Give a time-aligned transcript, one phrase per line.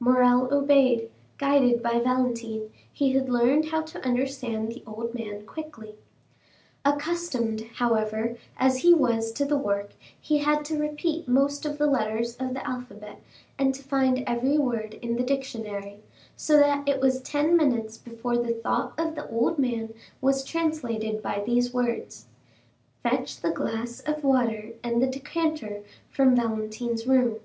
[0.00, 5.96] Morrel obeyed; guided by Valentine, he had learned how to understand the old man quickly.
[6.86, 11.86] Accustomed, however, as he was to the work, he had to repeat most of the
[11.86, 13.20] letters of the alphabet
[13.58, 16.00] and to find every word in the dictionary,
[16.34, 19.92] so that it was ten minutes before the thought of the old man
[20.22, 22.24] was translated by these words,
[23.02, 27.36] "Fetch the glass of water and the decanter from Valentine's room."